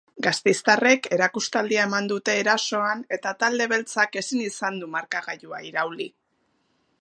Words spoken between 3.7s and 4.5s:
beltzak ezin